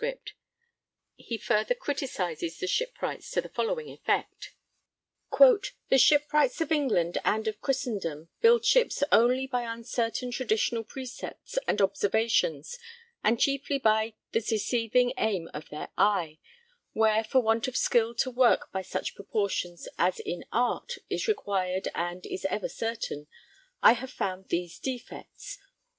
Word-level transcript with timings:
he 1.15 1.37
further 1.37 1.75
criticises 1.75 2.57
the 2.57 2.65
shipwrights 2.65 3.29
to 3.29 3.39
the 3.39 3.47
following 3.49 3.87
effect: 3.87 4.55
The 5.37 5.99
Shipwrights 5.99 6.59
of 6.59 6.71
England 6.71 7.19
and 7.23 7.47
of 7.47 7.61
Christendom 7.61 8.29
build 8.41 8.65
ships 8.65 9.03
only 9.11 9.45
by 9.45 9.71
uncertain 9.71 10.31
traditional 10.31 10.83
precepts 10.83 11.59
and 11.67 11.79
observations 11.79 12.79
and 13.23 13.39
chiefly 13.39 13.77
by 13.77 14.15
the 14.31 14.41
deceiving 14.41 15.13
aim 15.19 15.51
of 15.53 15.69
their 15.69 15.89
eye, 15.99 16.39
where 16.93 17.23
for 17.23 17.41
want 17.43 17.67
of 17.67 17.77
skill 17.77 18.15
to 18.15 18.31
work 18.31 18.71
by 18.71 18.81
such 18.81 19.13
proportions 19.13 19.87
as 19.99 20.19
in 20.19 20.45
Art 20.51 20.93
is 21.11 21.27
required 21.27 21.89
and 21.93 22.25
is 22.25 22.43
ever 22.45 22.69
certain, 22.69 23.27
I 23.83 23.93
have 23.93 24.09
found 24.11 24.47
these 24.49 24.79
defects. 24.79 25.59